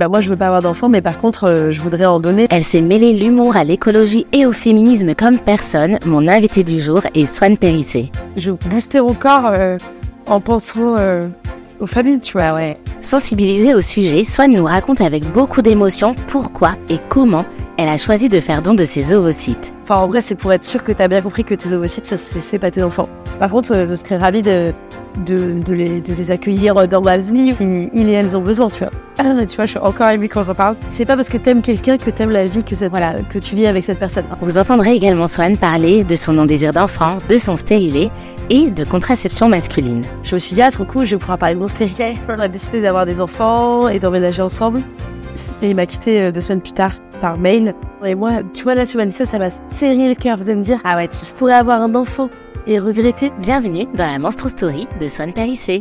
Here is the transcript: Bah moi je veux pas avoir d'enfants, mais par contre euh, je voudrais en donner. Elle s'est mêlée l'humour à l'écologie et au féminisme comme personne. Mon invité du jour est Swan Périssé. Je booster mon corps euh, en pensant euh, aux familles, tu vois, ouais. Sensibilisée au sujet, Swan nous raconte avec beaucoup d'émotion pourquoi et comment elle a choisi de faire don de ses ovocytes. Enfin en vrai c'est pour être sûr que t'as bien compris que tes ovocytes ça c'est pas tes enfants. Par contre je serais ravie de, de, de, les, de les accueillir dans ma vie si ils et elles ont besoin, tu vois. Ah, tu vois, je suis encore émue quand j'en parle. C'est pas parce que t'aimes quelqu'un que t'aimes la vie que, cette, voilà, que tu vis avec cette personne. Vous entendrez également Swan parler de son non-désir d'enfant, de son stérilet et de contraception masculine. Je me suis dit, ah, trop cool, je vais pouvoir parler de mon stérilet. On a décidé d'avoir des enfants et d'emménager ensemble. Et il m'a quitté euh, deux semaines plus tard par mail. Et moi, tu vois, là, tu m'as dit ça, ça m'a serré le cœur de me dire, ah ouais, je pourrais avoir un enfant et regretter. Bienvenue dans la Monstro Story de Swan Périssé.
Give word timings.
Bah 0.00 0.08
moi 0.08 0.20
je 0.20 0.30
veux 0.30 0.36
pas 0.36 0.46
avoir 0.46 0.62
d'enfants, 0.62 0.88
mais 0.88 1.02
par 1.02 1.18
contre 1.18 1.44
euh, 1.44 1.70
je 1.70 1.82
voudrais 1.82 2.06
en 2.06 2.18
donner. 2.18 2.46
Elle 2.48 2.64
s'est 2.64 2.80
mêlée 2.80 3.12
l'humour 3.12 3.56
à 3.56 3.62
l'écologie 3.62 4.26
et 4.32 4.46
au 4.46 4.52
féminisme 4.52 5.14
comme 5.14 5.38
personne. 5.38 5.98
Mon 6.06 6.28
invité 6.28 6.64
du 6.64 6.80
jour 6.80 7.02
est 7.12 7.26
Swan 7.26 7.58
Périssé. 7.58 8.10
Je 8.38 8.52
booster 8.52 9.02
mon 9.02 9.12
corps 9.12 9.50
euh, 9.52 9.76
en 10.24 10.40
pensant 10.40 10.96
euh, 10.98 11.28
aux 11.78 11.86
familles, 11.86 12.20
tu 12.20 12.32
vois, 12.32 12.54
ouais. 12.54 12.78
Sensibilisée 13.02 13.74
au 13.74 13.82
sujet, 13.82 14.24
Swan 14.24 14.50
nous 14.50 14.64
raconte 14.64 15.02
avec 15.02 15.30
beaucoup 15.30 15.60
d'émotion 15.60 16.16
pourquoi 16.26 16.72
et 16.88 16.96
comment 17.10 17.44
elle 17.76 17.90
a 17.90 17.98
choisi 17.98 18.30
de 18.30 18.40
faire 18.40 18.62
don 18.62 18.72
de 18.72 18.84
ses 18.84 19.12
ovocytes. 19.12 19.74
Enfin 19.82 19.96
en 19.96 20.08
vrai 20.08 20.22
c'est 20.22 20.36
pour 20.36 20.54
être 20.54 20.64
sûr 20.64 20.82
que 20.82 20.92
t'as 20.92 21.08
bien 21.08 21.20
compris 21.20 21.44
que 21.44 21.54
tes 21.54 21.70
ovocytes 21.70 22.06
ça 22.06 22.16
c'est 22.16 22.58
pas 22.58 22.70
tes 22.70 22.82
enfants. 22.82 23.10
Par 23.38 23.50
contre 23.50 23.86
je 23.86 23.94
serais 23.94 24.16
ravie 24.16 24.40
de, 24.40 24.72
de, 25.24 25.58
de, 25.60 25.74
les, 25.74 26.00
de 26.00 26.14
les 26.14 26.30
accueillir 26.30 26.88
dans 26.88 27.02
ma 27.02 27.16
vie 27.16 27.54
si 27.54 27.88
ils 27.92 28.08
et 28.08 28.12
elles 28.12 28.36
ont 28.36 28.40
besoin, 28.40 28.68
tu 28.68 28.80
vois. 28.80 28.92
Ah, 29.18 29.34
tu 29.46 29.56
vois, 29.56 29.66
je 29.66 29.70
suis 29.70 29.78
encore 29.78 30.08
émue 30.08 30.28
quand 30.28 30.44
j'en 30.44 30.54
parle. 30.54 30.76
C'est 30.88 31.04
pas 31.04 31.16
parce 31.16 31.28
que 31.28 31.36
t'aimes 31.36 31.62
quelqu'un 31.62 31.98
que 31.98 32.10
t'aimes 32.10 32.30
la 32.30 32.44
vie 32.44 32.64
que, 32.64 32.74
cette, 32.74 32.90
voilà, 32.90 33.14
que 33.30 33.38
tu 33.38 33.54
vis 33.54 33.66
avec 33.66 33.84
cette 33.84 33.98
personne. 33.98 34.24
Vous 34.40 34.58
entendrez 34.58 34.92
également 34.92 35.26
Swan 35.26 35.56
parler 35.56 36.04
de 36.04 36.16
son 36.16 36.32
non-désir 36.32 36.72
d'enfant, 36.72 37.18
de 37.28 37.38
son 37.38 37.56
stérilet 37.56 38.10
et 38.50 38.70
de 38.70 38.84
contraception 38.84 39.48
masculine. 39.48 40.04
Je 40.22 40.34
me 40.34 40.40
suis 40.40 40.54
dit, 40.54 40.62
ah, 40.62 40.70
trop 40.70 40.84
cool, 40.84 41.04
je 41.04 41.14
vais 41.14 41.18
pouvoir 41.18 41.38
parler 41.38 41.54
de 41.54 41.60
mon 41.60 41.68
stérilet. 41.68 42.14
On 42.28 42.38
a 42.38 42.48
décidé 42.48 42.80
d'avoir 42.80 43.06
des 43.06 43.20
enfants 43.20 43.88
et 43.88 43.98
d'emménager 43.98 44.42
ensemble. 44.42 44.82
Et 45.62 45.70
il 45.70 45.76
m'a 45.76 45.86
quitté 45.86 46.20
euh, 46.20 46.32
deux 46.32 46.40
semaines 46.40 46.60
plus 46.60 46.72
tard 46.72 46.92
par 47.20 47.38
mail. 47.38 47.74
Et 48.04 48.14
moi, 48.14 48.40
tu 48.52 48.64
vois, 48.64 48.74
là, 48.74 48.84
tu 48.84 48.96
m'as 48.96 49.06
dit 49.06 49.12
ça, 49.12 49.24
ça 49.24 49.38
m'a 49.38 49.48
serré 49.68 50.08
le 50.08 50.14
cœur 50.14 50.38
de 50.38 50.52
me 50.54 50.60
dire, 50.60 50.80
ah 50.84 50.96
ouais, 50.96 51.08
je 51.12 51.32
pourrais 51.34 51.54
avoir 51.54 51.80
un 51.80 51.94
enfant 51.94 52.28
et 52.66 52.78
regretter. 52.78 53.30
Bienvenue 53.38 53.86
dans 53.94 54.06
la 54.06 54.18
Monstro 54.18 54.48
Story 54.48 54.86
de 55.00 55.08
Swan 55.08 55.32
Périssé. 55.32 55.80